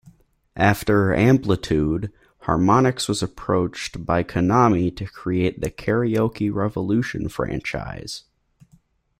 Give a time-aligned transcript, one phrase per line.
[0.57, 2.11] After "Amplitude",
[2.45, 8.23] Harmonix was approached by Konami to create the "Karaoke Revolution" franchise.